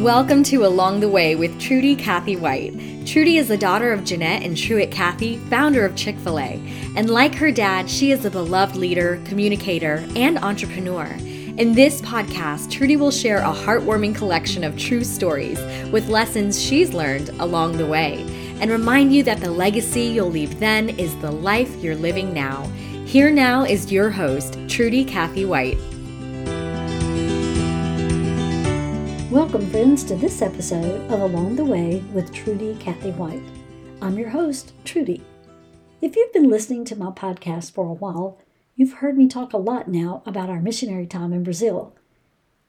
Welcome 0.00 0.44
to 0.44 0.64
Along 0.64 1.00
the 1.00 1.10
Way 1.10 1.36
with 1.36 1.60
Trudy 1.60 1.94
Cathy 1.94 2.34
White. 2.34 2.72
Trudy 3.06 3.36
is 3.36 3.48
the 3.48 3.58
daughter 3.58 3.92
of 3.92 4.02
Jeanette 4.02 4.42
and 4.42 4.56
Truett 4.56 4.90
Cathy, 4.90 5.36
founder 5.36 5.84
of 5.84 5.94
Chick 5.94 6.16
fil 6.20 6.38
A. 6.40 6.58
And 6.96 7.10
like 7.10 7.34
her 7.34 7.52
dad, 7.52 7.90
she 7.90 8.10
is 8.10 8.24
a 8.24 8.30
beloved 8.30 8.76
leader, 8.76 9.20
communicator, 9.26 10.02
and 10.16 10.38
entrepreneur. 10.38 11.04
In 11.58 11.74
this 11.74 12.00
podcast, 12.00 12.70
Trudy 12.70 12.96
will 12.96 13.10
share 13.10 13.40
a 13.40 13.52
heartwarming 13.52 14.14
collection 14.14 14.64
of 14.64 14.78
true 14.78 15.04
stories 15.04 15.60
with 15.92 16.08
lessons 16.08 16.58
she's 16.58 16.94
learned 16.94 17.28
along 17.38 17.76
the 17.76 17.86
way 17.86 18.22
and 18.62 18.70
remind 18.70 19.14
you 19.14 19.22
that 19.24 19.40
the 19.40 19.50
legacy 19.50 20.04
you'll 20.04 20.30
leave 20.30 20.58
then 20.58 20.88
is 20.88 21.14
the 21.16 21.30
life 21.30 21.76
you're 21.76 21.94
living 21.94 22.32
now. 22.32 22.64
Here 23.04 23.30
now 23.30 23.64
is 23.64 23.92
your 23.92 24.08
host, 24.08 24.58
Trudy 24.66 25.04
Cathy 25.04 25.44
White. 25.44 25.76
Welcome, 29.30 29.70
friends, 29.70 30.02
to 30.04 30.16
this 30.16 30.42
episode 30.42 31.08
of 31.08 31.20
Along 31.20 31.54
the 31.54 31.64
Way 31.64 32.02
with 32.12 32.32
Trudy 32.32 32.76
Cathy 32.80 33.12
White. 33.12 33.40
I'm 34.02 34.18
your 34.18 34.30
host, 34.30 34.72
Trudy. 34.84 35.22
If 36.02 36.16
you've 36.16 36.32
been 36.32 36.50
listening 36.50 36.84
to 36.86 36.96
my 36.96 37.12
podcast 37.12 37.70
for 37.70 37.86
a 37.86 37.92
while, 37.92 38.40
you've 38.74 38.94
heard 38.94 39.16
me 39.16 39.28
talk 39.28 39.52
a 39.52 39.56
lot 39.56 39.86
now 39.86 40.24
about 40.26 40.50
our 40.50 40.60
missionary 40.60 41.06
time 41.06 41.32
in 41.32 41.44
Brazil. 41.44 41.94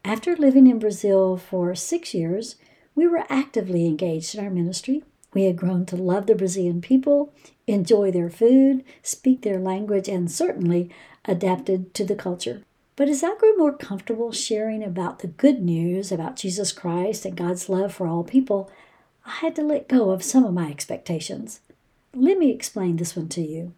After 0.05 0.35
living 0.35 0.67
in 0.67 0.77
Brazil 0.77 1.35
for 1.35 1.73
six 1.73 2.13
years, 2.13 2.57
we 2.93 3.07
were 3.07 3.25
actively 3.27 3.87
engaged 3.87 4.35
in 4.35 4.45
our 4.45 4.51
ministry. 4.51 5.03
We 5.33 5.45
had 5.45 5.55
grown 5.55 5.87
to 5.87 5.95
love 5.95 6.27
the 6.27 6.35
Brazilian 6.35 6.79
people, 6.79 7.33
enjoy 7.65 8.11
their 8.11 8.29
food, 8.29 8.83
speak 9.01 9.41
their 9.41 9.59
language, 9.59 10.07
and 10.07 10.29
certainly 10.29 10.91
adapted 11.25 11.95
to 11.95 12.05
the 12.05 12.15
culture. 12.15 12.61
But 12.95 13.09
as 13.09 13.23
I 13.23 13.35
grew 13.37 13.57
more 13.57 13.73
comfortable 13.73 14.31
sharing 14.31 14.83
about 14.83 15.19
the 15.19 15.27
good 15.27 15.61
news 15.61 16.11
about 16.11 16.35
Jesus 16.35 16.71
Christ 16.71 17.25
and 17.25 17.37
God's 17.37 17.69
love 17.69 17.93
for 17.93 18.05
all 18.05 18.23
people, 18.23 18.69
I 19.25 19.31
had 19.31 19.55
to 19.55 19.63
let 19.63 19.87
go 19.87 20.09
of 20.11 20.23
some 20.23 20.43
of 20.43 20.53
my 20.53 20.69
expectations. 20.69 21.61
Let 22.13 22.37
me 22.37 22.51
explain 22.51 22.97
this 22.97 23.15
one 23.15 23.29
to 23.29 23.41
you. 23.41 23.73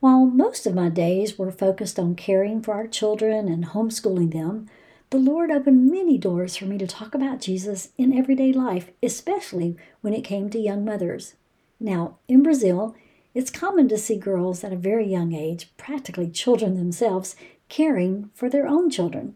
While 0.00 0.26
most 0.26 0.66
of 0.66 0.74
my 0.74 0.90
days 0.90 1.38
were 1.38 1.50
focused 1.50 1.98
on 1.98 2.14
caring 2.14 2.62
for 2.62 2.74
our 2.74 2.86
children 2.86 3.48
and 3.48 3.66
homeschooling 3.66 4.32
them, 4.32 4.68
the 5.10 5.18
Lord 5.18 5.50
opened 5.50 5.90
many 5.90 6.18
doors 6.18 6.54
for 6.54 6.66
me 6.66 6.76
to 6.78 6.86
talk 6.86 7.14
about 7.14 7.40
Jesus 7.40 7.88
in 7.96 8.16
everyday 8.16 8.52
life, 8.52 8.90
especially 9.02 9.76
when 10.02 10.12
it 10.12 10.22
came 10.22 10.50
to 10.50 10.58
young 10.58 10.84
mothers. 10.84 11.34
Now, 11.80 12.18
in 12.28 12.42
Brazil, 12.42 12.94
it's 13.34 13.50
common 13.50 13.88
to 13.88 13.96
see 13.96 14.18
girls 14.18 14.62
at 14.62 14.72
a 14.72 14.76
very 14.76 15.08
young 15.08 15.32
age, 15.32 15.70
practically 15.78 16.28
children 16.28 16.76
themselves, 16.76 17.34
caring 17.68 18.30
for 18.34 18.48
their 18.48 18.66
own 18.66 18.90
children. 18.90 19.34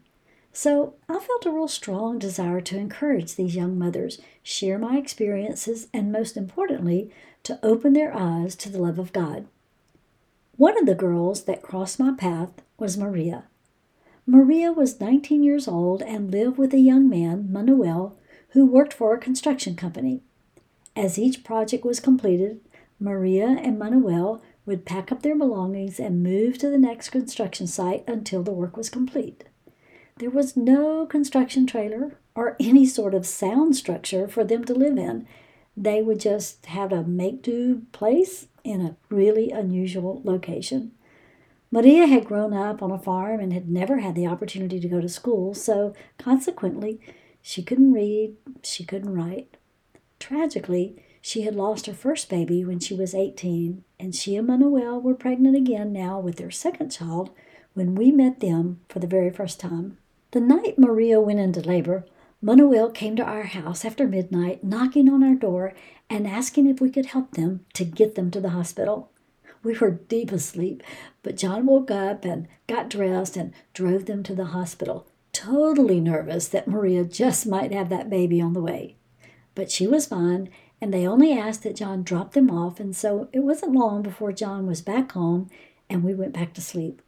So 0.52 0.94
I 1.08 1.18
felt 1.18 1.46
a 1.46 1.50
real 1.50 1.68
strong 1.68 2.18
desire 2.18 2.60
to 2.60 2.76
encourage 2.76 3.34
these 3.34 3.56
young 3.56 3.78
mothers, 3.78 4.20
share 4.42 4.78
my 4.78 4.98
experiences, 4.98 5.88
and 5.94 6.12
most 6.12 6.36
importantly, 6.36 7.10
to 7.44 7.58
open 7.62 7.94
their 7.94 8.14
eyes 8.14 8.54
to 8.56 8.68
the 8.68 8.78
love 8.78 8.98
of 8.98 9.12
God. 9.12 9.46
One 10.56 10.78
of 10.78 10.86
the 10.86 10.94
girls 10.94 11.44
that 11.44 11.62
crossed 11.62 11.98
my 11.98 12.12
path 12.12 12.50
was 12.78 12.98
Maria. 12.98 13.44
Maria 14.26 14.70
was 14.70 15.00
19 15.00 15.42
years 15.42 15.66
old 15.66 16.02
and 16.02 16.30
lived 16.30 16.58
with 16.58 16.74
a 16.74 16.78
young 16.78 17.08
man, 17.08 17.50
Manuel, 17.50 18.16
who 18.50 18.66
worked 18.66 18.92
for 18.92 19.14
a 19.14 19.18
construction 19.18 19.74
company. 19.74 20.20
As 20.94 21.18
each 21.18 21.42
project 21.42 21.84
was 21.84 21.98
completed, 21.98 22.60
Maria 23.00 23.46
and 23.46 23.78
Manuel 23.78 24.42
would 24.64 24.84
pack 24.84 25.10
up 25.10 25.22
their 25.22 25.36
belongings 25.36 25.98
and 25.98 26.22
move 26.22 26.58
to 26.58 26.70
the 26.70 26.78
next 26.78 27.10
construction 27.10 27.66
site 27.66 28.04
until 28.06 28.42
the 28.42 28.52
work 28.52 28.76
was 28.76 28.90
complete. 28.90 29.44
There 30.18 30.30
was 30.30 30.56
no 30.56 31.06
construction 31.06 31.66
trailer 31.66 32.18
or 32.34 32.56
any 32.60 32.86
sort 32.86 33.14
of 33.14 33.26
sound 33.26 33.76
structure 33.76 34.28
for 34.28 34.44
them 34.44 34.64
to 34.64 34.74
live 34.74 34.96
in. 34.96 35.26
They 35.76 36.02
would 36.02 36.20
just 36.20 36.66
have 36.66 36.92
a 36.92 37.02
make 37.02 37.42
do 37.42 37.82
place 37.92 38.46
in 38.62 38.80
a 38.80 38.96
really 39.08 39.50
unusual 39.50 40.20
location. 40.24 40.92
Maria 41.70 42.06
had 42.06 42.26
grown 42.26 42.52
up 42.52 42.82
on 42.82 42.90
a 42.90 42.98
farm 42.98 43.40
and 43.40 43.52
had 43.52 43.70
never 43.70 44.00
had 44.00 44.14
the 44.14 44.26
opportunity 44.26 44.78
to 44.78 44.88
go 44.88 45.00
to 45.00 45.08
school, 45.08 45.54
so 45.54 45.94
consequently, 46.18 47.00
she 47.40 47.62
couldn't 47.62 47.94
read, 47.94 48.36
she 48.62 48.84
couldn't 48.84 49.14
write. 49.14 49.56
Tragically, 50.20 51.02
she 51.22 51.42
had 51.42 51.54
lost 51.54 51.86
her 51.86 51.94
first 51.94 52.28
baby 52.28 52.64
when 52.64 52.80
she 52.80 52.94
was 52.94 53.14
18, 53.14 53.82
and 53.98 54.14
she 54.14 54.36
and 54.36 54.46
Manuel 54.46 55.00
were 55.00 55.14
pregnant 55.14 55.56
again 55.56 55.92
now 55.92 56.18
with 56.20 56.36
their 56.36 56.50
second 56.50 56.90
child 56.90 57.30
when 57.72 57.94
we 57.94 58.12
met 58.12 58.40
them 58.40 58.80
for 58.88 58.98
the 58.98 59.06
very 59.06 59.30
first 59.30 59.58
time. 59.58 59.96
The 60.32 60.40
night 60.40 60.78
Maria 60.78 61.20
went 61.20 61.40
into 61.40 61.60
labor, 61.60 62.04
Manuel 62.44 62.90
came 62.90 63.14
to 63.14 63.22
our 63.22 63.44
house 63.44 63.84
after 63.84 64.08
midnight, 64.08 64.64
knocking 64.64 65.08
on 65.08 65.22
our 65.22 65.36
door 65.36 65.74
and 66.10 66.26
asking 66.26 66.66
if 66.66 66.80
we 66.80 66.90
could 66.90 67.06
help 67.06 67.30
them 67.30 67.64
to 67.74 67.84
get 67.84 68.16
them 68.16 68.32
to 68.32 68.40
the 68.40 68.50
hospital. 68.50 69.12
We 69.62 69.78
were 69.78 69.92
deep 69.92 70.32
asleep, 70.32 70.82
but 71.22 71.36
John 71.36 71.66
woke 71.66 71.92
up 71.92 72.24
and 72.24 72.48
got 72.66 72.90
dressed 72.90 73.36
and 73.36 73.54
drove 73.74 74.06
them 74.06 74.24
to 74.24 74.34
the 74.34 74.46
hospital, 74.46 75.06
totally 75.32 76.00
nervous 76.00 76.48
that 76.48 76.66
Maria 76.66 77.04
just 77.04 77.46
might 77.46 77.70
have 77.70 77.88
that 77.90 78.10
baby 78.10 78.40
on 78.40 78.54
the 78.54 78.60
way. 78.60 78.96
But 79.54 79.70
she 79.70 79.86
was 79.86 80.06
fine, 80.06 80.50
and 80.82 80.92
they 80.92 81.06
only 81.06 81.32
asked 81.32 81.62
that 81.62 81.76
John 81.76 82.02
drop 82.02 82.32
them 82.32 82.50
off, 82.50 82.80
and 82.80 82.94
so 82.94 83.28
it 83.32 83.38
wasn't 83.38 83.72
long 83.72 84.02
before 84.02 84.32
John 84.32 84.66
was 84.66 84.82
back 84.82 85.12
home 85.12 85.48
and 85.88 86.02
we 86.02 86.12
went 86.12 86.32
back 86.32 86.54
to 86.54 86.60
sleep. 86.60 87.00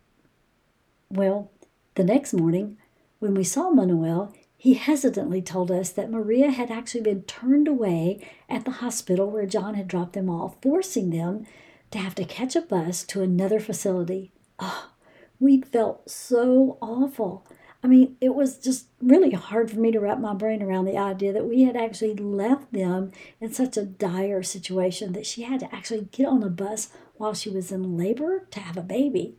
Well, 1.11 1.51
the 1.97 2.05
next 2.05 2.35
morning, 2.35 2.77
when 3.19 3.35
we 3.35 3.43
saw 3.43 3.71
Manuel, 3.71 4.33
he 4.57 4.75
hesitantly 4.75 5.43
told 5.43 5.73
us 5.73 5.91
that 5.91 6.11
Maria 6.11 6.53
had 6.53 6.71
actually 6.71 7.01
been 7.01 7.23
turned 7.23 7.67
away 7.67 8.25
at 8.49 8.65
the 8.65 8.71
hospital 8.71 9.29
where 9.29 9.45
John 9.45 9.75
had 9.75 9.89
dropped 9.89 10.13
them 10.13 10.31
off, 10.31 10.55
forcing 10.63 11.11
them 11.11 11.45
to 11.91 11.99
have 11.99 12.15
to 12.15 12.25
catch 12.25 12.55
a 12.55 12.61
bus 12.61 13.03
to 13.05 13.23
another 13.23 13.59
facility. 13.59 14.31
Oh, 14.61 14.91
we 15.41 15.61
felt 15.61 16.09
so 16.09 16.79
awful. 16.81 17.45
I 17.85 17.87
mean, 17.87 18.17
it 18.19 18.35
was 18.35 18.57
just 18.57 18.87
really 19.03 19.33
hard 19.33 19.71
for 19.71 19.79
me 19.79 19.93
to 19.93 20.01
wrap 20.01 20.19
my 20.19 20.33
brain 20.33 20.63
around 20.63 20.87
the 20.87 20.97
idea 20.97 21.35
that 21.35 21.47
we 21.47 21.65
had 21.65 21.77
actually 21.77 22.15
left 22.15 22.73
them 22.73 23.13
in 23.43 23.53
such 23.53 23.77
a 23.77 23.85
dire 23.85 24.43
situation 24.43 25.13
that 25.13 25.27
she 25.27 25.43
had 25.43 25.61
to 25.61 25.75
actually 25.75 26.09
get 26.11 26.27
on 26.27 26.43
a 26.43 26.49
bus 26.49 26.89
while 27.19 27.35
she 27.35 27.51
was 27.51 27.71
in 27.71 27.99
labor 27.99 28.47
to 28.53 28.61
have 28.61 28.79
a 28.79 28.83
baby. 28.83 29.35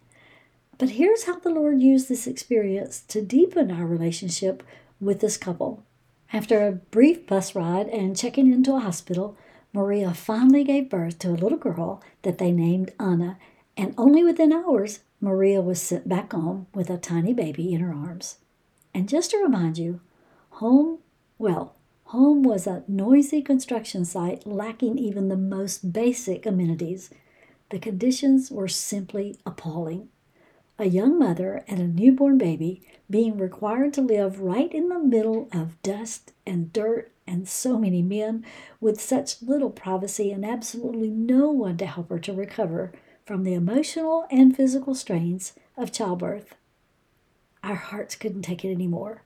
But 0.78 0.92
here's 0.92 1.24
how 1.24 1.40
the 1.40 1.50
Lord 1.50 1.82
used 1.82 2.08
this 2.08 2.28
experience 2.28 3.02
to 3.08 3.20
deepen 3.20 3.72
our 3.72 3.88
relationship 3.88 4.62
with 5.02 5.22
this 5.22 5.38
couple. 5.38 5.84
After 6.32 6.68
a 6.68 6.74
brief 6.74 7.26
bus 7.26 7.56
ride 7.56 7.88
and 7.88 8.16
checking 8.16 8.54
into 8.54 8.76
a 8.76 8.80
hospital, 8.80 9.36
Maria 9.74 10.14
finally 10.14 10.64
gave 10.64 10.92
birth 10.92 11.18
to 11.20 11.30
a 11.30 11.32
little 11.32 11.58
girl 11.58 12.04
that 12.22 12.38
they 12.38 12.52
named 12.52 12.94
Anna, 13.00 13.40
and 13.76 13.96
only 13.98 14.24
within 14.24 14.54
hours, 14.54 15.00
Maria 15.26 15.60
was 15.60 15.82
sent 15.82 16.08
back 16.08 16.34
home 16.34 16.68
with 16.72 16.88
a 16.88 17.00
tiny 17.00 17.34
baby 17.34 17.74
in 17.74 17.82
her 17.82 17.92
arms. 17.92 18.38
And 18.94 19.10
just 19.10 19.32
to 19.32 19.38
remind 19.38 19.76
you, 19.76 20.00
home, 20.52 21.00
well, 21.40 21.76
home 22.06 22.44
was 22.44 22.68
a 22.68 22.84
noisy 22.88 23.42
construction 23.42 24.06
site 24.06 24.46
lacking 24.46 25.00
even 25.00 25.28
the 25.28 25.36
most 25.36 25.92
basic 25.92 26.46
amenities. 26.46 27.10
The 27.72 27.80
conditions 27.80 28.52
were 28.52 28.68
simply 28.68 29.40
appalling. 29.48 30.10
A 30.78 30.86
young 30.86 31.18
mother 31.18 31.64
and 31.68 31.80
a 31.80 31.88
newborn 31.88 32.38
baby 32.38 32.84
being 33.10 33.40
required 33.40 33.96
to 33.96 34.02
live 34.02 34.42
right 34.42 34.72
in 34.72 34.90
the 34.90 35.00
middle 35.00 35.50
of 35.52 35.82
dust 35.82 36.34
and 36.46 36.72
dirt 36.72 37.12
and 37.26 37.48
so 37.48 37.80
many 37.80 38.04
men 38.04 38.46
with 38.80 39.02
such 39.02 39.42
little 39.42 39.72
privacy 39.72 40.32
and 40.32 40.46
absolutely 40.46 41.10
no 41.10 41.50
one 41.50 41.78
to 41.78 41.88
help 41.88 42.10
her 42.10 42.20
to 42.20 42.34
recover 42.34 42.92
from 43.26 43.44
the 43.44 43.54
emotional 43.56 44.28
and 44.30 44.56
physical 44.56 44.94
strains 44.94 45.54
of 45.76 45.92
childbirth. 45.92 46.56
Our 47.64 47.76
hearts 47.76 48.16
couldn't 48.16 48.44
take 48.44 48.64
it 48.64 48.72
anymore. 48.72 49.24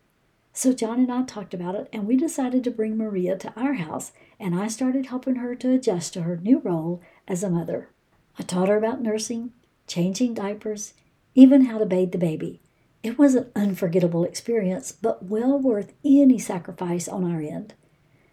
So 0.54 0.74
John 0.74 1.00
and 1.00 1.12
I 1.12 1.24
talked 1.24 1.54
about 1.54 1.76
it, 1.76 1.90
and 1.92 2.08
we 2.08 2.16
decided 2.16 2.64
to 2.64 2.72
bring 2.72 2.98
Maria 2.98 3.38
to 3.38 3.54
our 3.56 3.74
house, 3.74 4.14
and 4.40 4.56
I 4.56 4.68
started 4.68 5.08
helping 5.08 5.36
her 5.36 5.54
to 5.56 5.74
adjust 5.74 6.14
to 6.14 6.22
her 6.22 6.38
new 6.38 6.60
role 6.60 7.02
as 7.28 7.44
a 7.44 7.50
mother. 7.50 7.90
I 8.38 8.44
taught 8.44 8.70
her 8.70 8.78
about 8.78 9.02
nursing, 9.02 9.52
changing 9.86 10.34
diapers, 10.34 10.94
even 11.36 11.66
how 11.66 11.78
to 11.78 11.86
bathe 11.86 12.14
the 12.14 12.18
baby. 12.18 12.62
It 13.04 13.18
was 13.18 13.36
an 13.36 13.52
unforgettable 13.56 14.24
experience, 14.24 14.92
but 14.92 15.26
well 15.26 15.58
worth 15.60 15.94
any 16.04 16.40
sacrifice 16.40 17.08
on 17.08 17.30
our 17.30 17.42
end. 17.42 17.74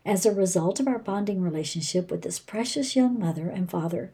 As 0.05 0.25
a 0.25 0.33
result 0.33 0.79
of 0.79 0.87
our 0.87 1.01
bonding 1.01 1.43
relationship 1.43 2.11
with 2.11 2.23
this 2.23 2.39
precious 2.39 2.95
young 2.95 3.19
mother 3.19 3.49
and 3.49 3.69
father, 3.69 4.13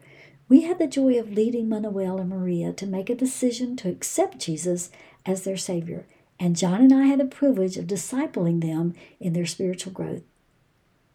we 0.49 0.61
had 0.61 0.79
the 0.79 0.87
joy 0.87 1.19
of 1.19 1.31
leading 1.31 1.69
Manuel 1.69 2.19
and 2.19 2.29
Maria 2.29 2.73
to 2.73 2.85
make 2.85 3.09
a 3.09 3.15
decision 3.15 3.75
to 3.77 3.89
accept 3.89 4.39
Jesus 4.39 4.91
as 5.25 5.43
their 5.43 5.57
Savior, 5.57 6.05
and 6.39 6.55
John 6.55 6.81
and 6.81 6.93
I 6.93 7.05
had 7.05 7.19
the 7.19 7.25
privilege 7.25 7.77
of 7.77 7.87
discipling 7.87 8.61
them 8.61 8.93
in 9.19 9.33
their 9.33 9.45
spiritual 9.45 9.93
growth. 9.93 10.23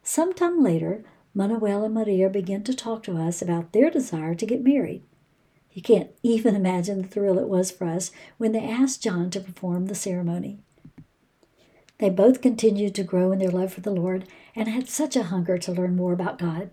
Sometime 0.03 0.63
later, 0.63 1.05
Manuel 1.35 1.85
and 1.85 1.95
Maria 1.95 2.31
began 2.31 2.65
to 2.65 2.75
talk 2.75 3.03
to 3.05 3.17
us 3.17 3.43
about 3.43 3.73
their 3.73 3.91
desire 3.91 4.35
to 4.35 4.47
get 4.47 4.65
married. 4.65 5.03
You 5.73 5.83
can't 5.83 6.11
even 6.23 6.57
imagine 6.57 7.03
the 7.03 7.09
thrill 7.09 7.39
it 7.39 7.49
was 7.49 7.71
for 7.71 7.87
us 7.87 8.11
when 8.39 8.53
they 8.53 8.65
asked 8.65 9.03
John 9.03 9.31
to 9.31 9.41
perform 9.41 9.87
the 9.87 9.95
ceremony. 9.95 10.59
They 11.99 12.11
both 12.11 12.41
continued 12.41 12.95
to 12.95 13.05
grow 13.05 13.33
in 13.33 13.39
their 13.39 13.51
love 13.51 13.73
for 13.73 13.81
the 13.81 13.91
Lord 13.91 14.25
and 14.57 14.69
had 14.69 14.89
such 14.89 15.15
a 15.15 15.25
hunger 15.25 15.59
to 15.59 15.73
learn 15.73 15.95
more 15.95 16.13
about 16.13 16.39
God. 16.39 16.71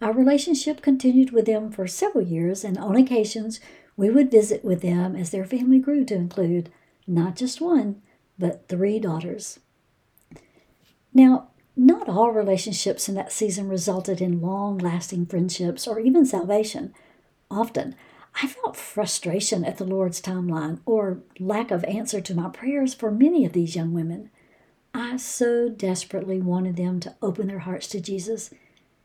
Our 0.00 0.12
relationship 0.12 0.82
continued 0.82 1.30
with 1.30 1.46
them 1.46 1.70
for 1.70 1.86
several 1.86 2.24
years, 2.24 2.64
and 2.64 2.76
on 2.76 2.96
occasions 2.96 3.60
we 3.96 4.10
would 4.10 4.30
visit 4.30 4.64
with 4.64 4.82
them 4.82 5.16
as 5.16 5.30
their 5.30 5.44
family 5.46 5.78
grew 5.78 6.04
to 6.04 6.14
include 6.14 6.70
not 7.06 7.36
just 7.36 7.60
one, 7.60 8.02
but 8.38 8.68
three 8.68 8.98
daughters. 8.98 9.58
Now, 11.14 11.48
not 11.74 12.08
all 12.08 12.30
relationships 12.30 13.08
in 13.08 13.14
that 13.14 13.32
season 13.32 13.68
resulted 13.68 14.20
in 14.20 14.42
long 14.42 14.78
lasting 14.78 15.26
friendships 15.26 15.86
or 15.86 15.98
even 15.98 16.26
salvation. 16.26 16.92
Often, 17.50 17.94
I 18.42 18.46
felt 18.46 18.76
frustration 18.76 19.64
at 19.64 19.78
the 19.78 19.84
Lord's 19.84 20.20
timeline 20.20 20.80
or 20.84 21.20
lack 21.38 21.70
of 21.70 21.84
answer 21.84 22.20
to 22.20 22.34
my 22.34 22.50
prayers 22.50 22.92
for 22.92 23.10
many 23.10 23.46
of 23.46 23.54
these 23.54 23.76
young 23.76 23.94
women. 23.94 24.30
I 24.92 25.16
so 25.16 25.70
desperately 25.70 26.40
wanted 26.40 26.76
them 26.76 27.00
to 27.00 27.14
open 27.22 27.46
their 27.46 27.60
hearts 27.60 27.86
to 27.88 28.00
Jesus, 28.00 28.50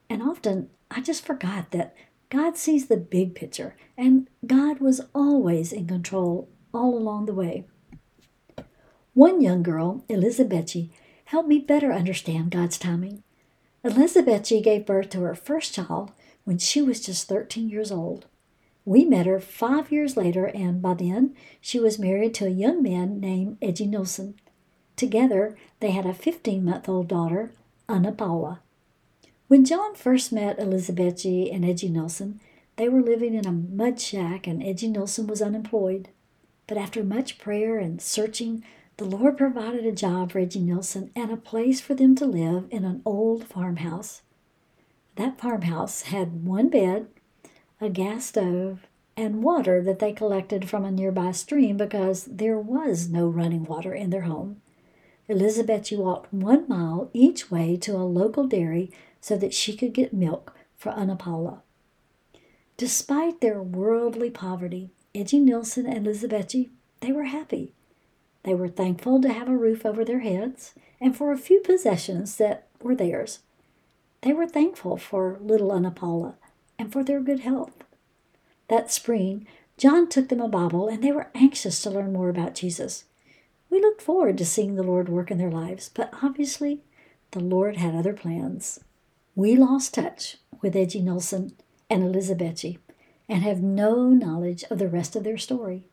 and 0.09 0.21
often 0.21 0.69
I 0.93 0.99
just 1.01 1.25
forgot 1.25 1.71
that 1.71 1.95
God 2.29 2.57
sees 2.57 2.87
the 2.87 2.97
big 2.97 3.33
picture 3.33 3.75
and 3.97 4.29
God 4.45 4.79
was 4.79 5.01
always 5.15 5.71
in 5.71 5.87
control 5.87 6.49
all 6.73 6.97
along 6.97 7.25
the 7.25 7.33
way. 7.33 7.65
One 9.13 9.41
young 9.41 9.63
girl, 9.63 10.03
Elizabeth, 10.09 10.75
helped 11.25 11.47
me 11.47 11.59
better 11.59 11.93
understand 11.93 12.51
God's 12.51 12.77
timing. 12.77 13.23
Elizabeth 13.83 14.47
gave 14.63 14.85
birth 14.85 15.09
to 15.09 15.21
her 15.21 15.35
first 15.35 15.73
child 15.73 16.11
when 16.43 16.57
she 16.57 16.81
was 16.81 17.01
just 17.01 17.27
13 17.27 17.69
years 17.69 17.91
old. 17.91 18.25
We 18.83 19.05
met 19.05 19.25
her 19.25 19.39
five 19.39 19.91
years 19.91 20.17
later, 20.17 20.45
and 20.45 20.81
by 20.81 20.95
then 20.95 21.35
she 21.59 21.79
was 21.79 21.99
married 21.99 22.33
to 22.35 22.45
a 22.47 22.49
young 22.49 22.81
man 22.81 23.19
named 23.19 23.59
Edinilson. 23.59 24.33
Together, 24.95 25.55
they 25.79 25.91
had 25.91 26.05
a 26.05 26.13
15 26.13 26.63
month 26.65 26.89
old 26.89 27.07
daughter, 27.07 27.51
Anna 27.87 28.11
Paula. 28.11 28.61
When 29.51 29.65
John 29.65 29.95
first 29.95 30.31
met 30.31 30.59
Elizabeth 30.59 31.25
and 31.25 31.65
Edinilson, 31.65 32.39
they 32.77 32.87
were 32.87 33.01
living 33.01 33.33
in 33.33 33.45
a 33.45 33.51
mud 33.51 33.99
shack 33.99 34.47
and 34.47 34.61
Edinilson 34.61 35.27
was 35.27 35.41
unemployed. 35.41 36.07
But 36.67 36.77
after 36.77 37.03
much 37.03 37.37
prayer 37.37 37.77
and 37.77 38.01
searching, 38.01 38.63
the 38.95 39.03
Lord 39.03 39.37
provided 39.37 39.85
a 39.85 39.91
job 39.91 40.31
for 40.31 40.39
Edinilson 40.39 41.09
and 41.17 41.31
a 41.31 41.35
place 41.35 41.81
for 41.81 41.93
them 41.93 42.15
to 42.15 42.25
live 42.25 42.69
in 42.71 42.85
an 42.85 43.01
old 43.03 43.43
farmhouse. 43.43 44.21
That 45.17 45.37
farmhouse 45.37 46.03
had 46.03 46.45
one 46.45 46.69
bed, 46.69 47.07
a 47.81 47.89
gas 47.89 48.27
stove, 48.27 48.87
and 49.17 49.43
water 49.43 49.83
that 49.83 49.99
they 49.99 50.13
collected 50.13 50.69
from 50.69 50.85
a 50.85 50.91
nearby 50.91 51.33
stream 51.33 51.75
because 51.75 52.23
there 52.23 52.57
was 52.57 53.09
no 53.09 53.27
running 53.27 53.65
water 53.65 53.93
in 53.93 54.11
their 54.11 54.21
home. 54.21 54.61
Elizabeth 55.27 55.91
walked 55.91 56.33
one 56.33 56.65
mile 56.69 57.09
each 57.11 57.51
way 57.51 57.75
to 57.75 57.97
a 57.97 58.07
local 58.07 58.47
dairy 58.47 58.89
so 59.21 59.37
that 59.37 59.53
she 59.53 59.75
could 59.75 59.93
get 59.93 60.13
milk 60.13 60.55
for 60.75 60.89
Anna 60.89 61.61
Despite 62.77 63.39
their 63.39 63.61
worldly 63.61 64.31
poverty, 64.31 64.89
Edinilson 65.13 65.85
and 65.87 66.07
Elizabeth, 66.07 66.55
they 66.99 67.11
were 67.11 67.25
happy. 67.25 67.73
They 68.43 68.55
were 68.55 68.67
thankful 68.67 69.21
to 69.21 69.31
have 69.31 69.47
a 69.47 69.55
roof 69.55 69.85
over 69.85 70.03
their 70.03 70.21
heads 70.21 70.73
and 70.99 71.15
for 71.15 71.31
a 71.31 71.37
few 71.37 71.59
possessions 71.59 72.37
that 72.37 72.67
were 72.81 72.95
theirs. 72.95 73.39
They 74.21 74.33
were 74.33 74.47
thankful 74.47 74.97
for 74.97 75.37
little 75.39 75.71
Anna 75.73 75.93
and 76.79 76.91
for 76.91 77.03
their 77.03 77.19
good 77.19 77.41
health. 77.41 77.83
That 78.67 78.91
spring, 78.91 79.45
John 79.77 80.09
took 80.09 80.29
them 80.29 80.41
a 80.41 80.47
Bible 80.47 80.87
and 80.87 81.03
they 81.03 81.11
were 81.11 81.29
anxious 81.35 81.81
to 81.83 81.91
learn 81.91 82.13
more 82.13 82.29
about 82.29 82.55
Jesus. 82.55 83.05
We 83.69 83.79
looked 83.79 84.01
forward 84.01 84.37
to 84.39 84.45
seeing 84.45 84.75
the 84.75 84.83
Lord 84.83 85.07
work 85.07 85.29
in 85.29 85.37
their 85.37 85.51
lives, 85.51 85.89
but 85.93 86.13
obviously 86.23 86.83
the 87.31 87.39
Lord 87.39 87.77
had 87.77 87.95
other 87.95 88.13
plans. 88.13 88.79
We 89.35 89.55
lost 89.55 89.93
touch 89.93 90.37
with 90.61 90.73
Edinilson 90.73 91.53
and 91.89 92.03
Elizabeth 92.03 92.65
and 93.29 93.43
have 93.43 93.61
no 93.61 94.09
knowledge 94.09 94.63
of 94.69 94.77
the 94.77 94.89
rest 94.89 95.15
of 95.15 95.23
their 95.23 95.37
story. 95.37 95.87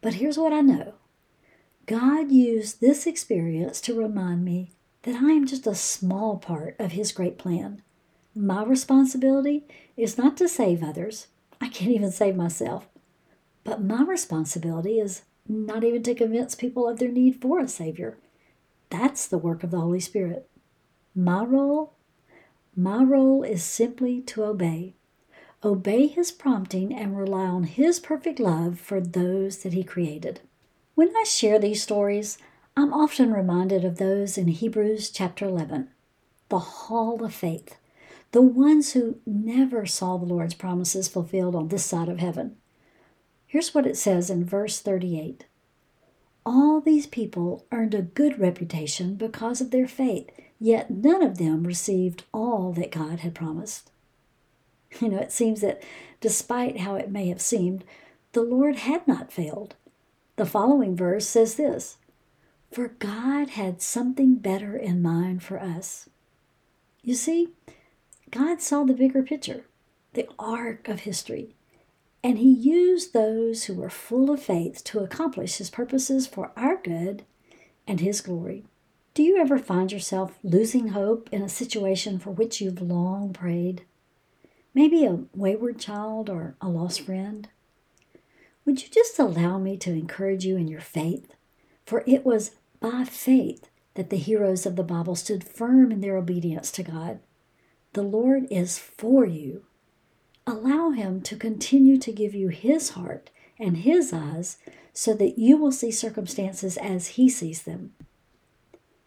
But 0.00 0.14
here's 0.14 0.36
what 0.36 0.52
I 0.52 0.60
know 0.60 0.94
God 1.86 2.32
used 2.32 2.80
this 2.80 3.06
experience 3.06 3.80
to 3.82 3.98
remind 3.98 4.44
me 4.44 4.72
that 5.02 5.14
I 5.16 5.30
am 5.30 5.46
just 5.46 5.66
a 5.66 5.74
small 5.74 6.36
part 6.36 6.74
of 6.80 6.92
His 6.92 7.12
great 7.12 7.38
plan. 7.38 7.82
My 8.34 8.64
responsibility 8.64 9.64
is 9.96 10.18
not 10.18 10.36
to 10.38 10.48
save 10.48 10.82
others, 10.82 11.28
I 11.60 11.68
can't 11.68 11.92
even 11.92 12.10
save 12.10 12.34
myself. 12.34 12.88
But 13.62 13.82
my 13.82 14.02
responsibility 14.02 14.98
is 14.98 15.22
not 15.48 15.84
even 15.84 16.02
to 16.02 16.14
convince 16.14 16.54
people 16.54 16.88
of 16.88 16.98
their 16.98 17.10
need 17.10 17.40
for 17.40 17.60
a 17.60 17.68
Savior. 17.68 18.18
That's 18.90 19.26
the 19.26 19.38
work 19.38 19.62
of 19.62 19.70
the 19.70 19.80
Holy 19.80 20.00
Spirit. 20.00 20.48
My 21.14 21.44
role? 21.44 21.94
My 22.76 23.04
role 23.04 23.44
is 23.44 23.62
simply 23.62 24.20
to 24.22 24.44
obey. 24.44 24.94
Obey 25.62 26.08
His 26.08 26.32
prompting 26.32 26.92
and 26.92 27.16
rely 27.16 27.46
on 27.46 27.64
His 27.64 28.00
perfect 28.00 28.40
love 28.40 28.80
for 28.80 29.00
those 29.00 29.58
that 29.58 29.72
He 29.72 29.84
created. 29.84 30.40
When 30.96 31.16
I 31.16 31.22
share 31.22 31.60
these 31.60 31.82
stories, 31.82 32.36
I'm 32.76 32.92
often 32.92 33.32
reminded 33.32 33.84
of 33.84 33.98
those 33.98 34.36
in 34.36 34.48
Hebrews 34.48 35.10
chapter 35.10 35.44
11, 35.44 35.88
the 36.48 36.58
hall 36.58 37.24
of 37.24 37.32
faith, 37.32 37.76
the 38.32 38.42
ones 38.42 38.92
who 38.92 39.20
never 39.24 39.86
saw 39.86 40.16
the 40.16 40.26
Lord's 40.26 40.54
promises 40.54 41.06
fulfilled 41.06 41.54
on 41.54 41.68
this 41.68 41.84
side 41.84 42.08
of 42.08 42.18
heaven. 42.18 42.56
Here's 43.46 43.72
what 43.72 43.86
it 43.86 43.96
says 43.96 44.30
in 44.30 44.44
verse 44.44 44.80
38 44.80 45.46
All 46.46 46.80
these 46.80 47.06
people 47.06 47.64
earned 47.72 47.94
a 47.94 48.02
good 48.02 48.38
reputation 48.38 49.14
because 49.14 49.60
of 49.60 49.70
their 49.70 49.88
faith, 49.88 50.28
yet 50.60 50.90
none 50.90 51.22
of 51.22 51.38
them 51.38 51.64
received 51.64 52.24
all 52.32 52.72
that 52.72 52.90
God 52.92 53.20
had 53.20 53.34
promised. 53.34 53.90
You 55.00 55.08
know, 55.08 55.18
it 55.18 55.32
seems 55.32 55.60
that 55.62 55.82
despite 56.20 56.78
how 56.78 56.94
it 56.94 57.10
may 57.10 57.26
have 57.28 57.40
seemed, 57.40 57.82
the 58.30 58.42
Lord 58.42 58.76
had 58.76 59.08
not 59.08 59.32
failed. 59.32 59.74
The 60.36 60.46
following 60.46 60.94
verse 60.94 61.26
says 61.26 61.56
this 61.56 61.96
For 62.70 62.88
God 62.88 63.50
had 63.50 63.82
something 63.82 64.36
better 64.36 64.76
in 64.76 65.02
mind 65.02 65.42
for 65.42 65.60
us. 65.60 66.08
You 67.02 67.14
see, 67.14 67.48
God 68.30 68.60
saw 68.62 68.84
the 68.84 68.94
bigger 68.94 69.22
picture, 69.22 69.64
the 70.12 70.28
arc 70.38 70.88
of 70.88 71.00
history, 71.00 71.54
and 72.24 72.38
He 72.38 72.50
used 72.50 73.12
those 73.12 73.64
who 73.64 73.74
were 73.74 73.90
full 73.90 74.30
of 74.30 74.42
faith 74.42 74.82
to 74.84 75.00
accomplish 75.00 75.58
His 75.58 75.68
purposes 75.68 76.26
for 76.26 76.50
our 76.56 76.76
good 76.82 77.22
and 77.86 78.00
His 78.00 78.22
glory. 78.22 78.64
Do 79.12 79.22
you 79.22 79.36
ever 79.36 79.58
find 79.58 79.92
yourself 79.92 80.38
losing 80.42 80.88
hope 80.88 81.28
in 81.30 81.42
a 81.42 81.48
situation 81.50 82.18
for 82.18 82.30
which 82.30 82.62
you've 82.62 82.80
long 82.80 83.34
prayed? 83.34 83.82
Maybe 84.72 85.04
a 85.04 85.20
wayward 85.34 85.78
child 85.78 86.30
or 86.30 86.56
a 86.62 86.68
lost 86.68 87.02
friend? 87.02 87.46
Would 88.64 88.82
you 88.82 88.88
just 88.88 89.18
allow 89.18 89.58
me 89.58 89.76
to 89.76 89.92
encourage 89.92 90.46
you 90.46 90.56
in 90.56 90.66
your 90.66 90.80
faith? 90.80 91.34
For 91.84 92.02
it 92.06 92.24
was 92.24 92.52
by 92.80 93.04
faith 93.04 93.68
that 93.94 94.08
the 94.08 94.16
heroes 94.16 94.64
of 94.64 94.76
the 94.76 94.82
Bible 94.82 95.14
stood 95.14 95.44
firm 95.44 95.92
in 95.92 96.00
their 96.00 96.16
obedience 96.16 96.72
to 96.72 96.82
God. 96.82 97.20
The 97.92 98.02
Lord 98.02 98.46
is 98.50 98.78
for 98.78 99.26
you. 99.26 99.64
Allow 100.46 100.90
Him 100.90 101.22
to 101.22 101.36
continue 101.36 101.96
to 101.98 102.12
give 102.12 102.34
you 102.34 102.48
His 102.48 102.90
heart 102.90 103.30
and 103.58 103.78
His 103.78 104.12
eyes 104.12 104.58
so 104.92 105.14
that 105.14 105.38
you 105.38 105.56
will 105.56 105.72
see 105.72 105.90
circumstances 105.90 106.76
as 106.76 107.08
He 107.08 107.28
sees 107.28 107.62
them. 107.62 107.94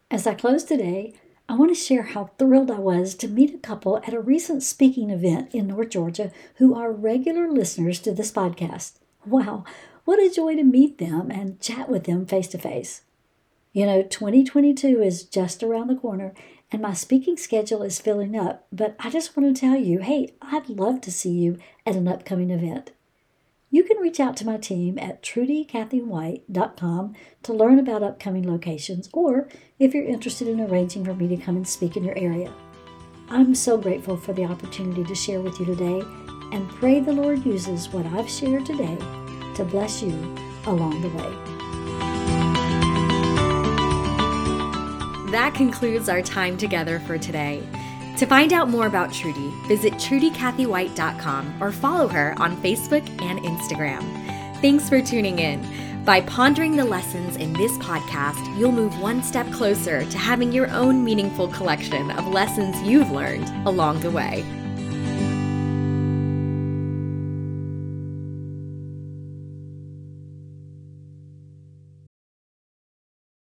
As 0.09 0.25
I 0.25 0.33
close 0.33 0.63
today, 0.63 1.13
I 1.49 1.55
want 1.55 1.71
to 1.71 1.75
share 1.75 2.03
how 2.03 2.31
thrilled 2.37 2.71
I 2.71 2.79
was 2.79 3.15
to 3.15 3.27
meet 3.27 3.53
a 3.53 3.59
couple 3.59 3.97
at 3.97 4.13
a 4.13 4.19
recent 4.19 4.63
speaking 4.63 5.09
event 5.09 5.53
in 5.53 5.67
North 5.67 5.89
Georgia 5.91 6.31
who 6.55 6.75
are 6.75 6.91
regular 6.91 7.49
listeners 7.49 7.99
to 8.01 8.13
this 8.13 8.31
podcast. 8.31 8.93
Wow, 9.25 9.63
what 10.05 10.19
a 10.19 10.29
joy 10.29 10.55
to 10.55 10.63
meet 10.63 10.97
them 10.97 11.29
and 11.29 11.61
chat 11.61 11.89
with 11.89 12.05
them 12.05 12.25
face 12.25 12.47
to 12.49 12.57
face. 12.57 13.03
You 13.73 13.85
know, 13.85 14.01
2022 14.01 15.01
is 15.01 15.23
just 15.23 15.61
around 15.61 15.87
the 15.87 15.95
corner 15.95 16.33
and 16.71 16.81
my 16.81 16.93
speaking 16.93 17.37
schedule 17.37 17.81
is 17.83 17.99
filling 17.99 18.35
up, 18.35 18.67
but 18.71 18.95
I 18.99 19.09
just 19.09 19.37
want 19.37 19.55
to 19.55 19.59
tell 19.59 19.75
you 19.75 19.99
hey, 19.99 20.33
I'd 20.41 20.69
love 20.69 21.01
to 21.01 21.11
see 21.11 21.31
you 21.31 21.57
at 21.85 21.95
an 21.95 22.07
upcoming 22.07 22.51
event. 22.51 22.91
You 23.69 23.83
can 23.83 23.97
reach 23.97 24.19
out 24.19 24.37
to 24.37 24.45
my 24.45 24.57
team 24.57 24.97
at 24.97 25.21
trudycathywhite.com 25.21 27.15
to 27.43 27.53
learn 27.53 27.79
about 27.79 28.03
upcoming 28.03 28.49
locations 28.49 29.09
or 29.11 29.49
if 29.77 29.93
you're 29.93 30.05
interested 30.05 30.47
in 30.47 30.61
arranging 30.61 31.03
for 31.03 31.13
me 31.13 31.27
to 31.27 31.37
come 31.37 31.57
and 31.57 31.67
speak 31.67 31.97
in 31.97 32.03
your 32.03 32.17
area. 32.17 32.53
I'm 33.29 33.53
so 33.55 33.77
grateful 33.77 34.15
for 34.15 34.31
the 34.31 34.45
opportunity 34.45 35.03
to 35.03 35.15
share 35.15 35.41
with 35.41 35.59
you 35.59 35.65
today 35.65 36.01
and 36.53 36.69
pray 36.69 37.01
the 37.01 37.11
Lord 37.11 37.45
uses 37.45 37.89
what 37.89 38.05
I've 38.05 38.29
shared 38.29 38.65
today 38.65 38.97
to 39.55 39.65
bless 39.65 40.01
you 40.01 40.13
along 40.65 41.01
the 41.01 41.09
way. 41.09 41.66
That 45.31 45.53
concludes 45.53 46.07
our 46.07 46.21
time 46.21 46.57
together 46.57 46.99
for 46.99 47.17
today. 47.17 47.67
To 48.17 48.25
find 48.25 48.53
out 48.53 48.69
more 48.69 48.87
about 48.87 49.13
Trudy, 49.13 49.51
visit 49.67 49.93
trudycathywhite.com 49.93 51.61
or 51.61 51.71
follow 51.71 52.07
her 52.07 52.33
on 52.37 52.57
Facebook 52.63 53.07
and 53.21 53.39
Instagram. 53.39 54.01
Thanks 54.61 54.89
for 54.89 55.01
tuning 55.01 55.39
in. 55.39 56.03
By 56.05 56.21
pondering 56.21 56.77
the 56.77 56.85
lessons 56.85 57.35
in 57.35 57.51
this 57.53 57.73
podcast, 57.79 58.57
you'll 58.57 58.71
move 58.71 58.99
one 58.99 59.21
step 59.21 59.51
closer 59.51 60.05
to 60.05 60.17
having 60.17 60.53
your 60.53 60.71
own 60.71 61.03
meaningful 61.03 61.49
collection 61.49 62.09
of 62.11 62.27
lessons 62.27 62.81
you've 62.81 63.11
learned 63.11 63.49
along 63.67 63.99
the 63.99 64.11
way. 64.11 64.45